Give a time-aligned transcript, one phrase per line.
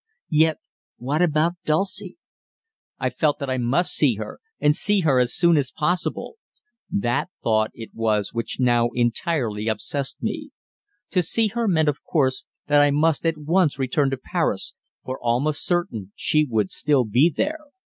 [0.31, 0.57] Yet
[0.97, 2.17] what about Dulcie?
[2.97, 6.37] I felt that I must see her, and see her as soon as possible.
[6.89, 10.49] That thought it was which now entirely obsessed me.
[11.11, 14.73] To see her meant, of course, that I must at once return to Paris,
[15.05, 17.59] for almost for certain she would still be there.